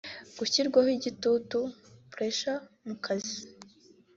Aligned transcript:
gushyirwaho 0.37 0.89
igitutu 0.97 1.57
(Pressure)mu 2.13 2.93
kazi 3.03 3.39